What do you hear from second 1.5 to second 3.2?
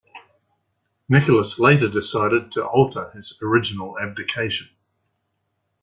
later decided to alter